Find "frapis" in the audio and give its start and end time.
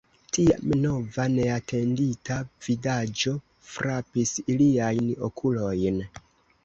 3.75-4.33